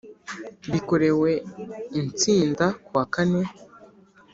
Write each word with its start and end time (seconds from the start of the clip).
bikorewe 0.71 1.31
i 1.99 2.01
nsinda 2.07 2.65
kuwa 2.85 3.03
kane 3.13 3.41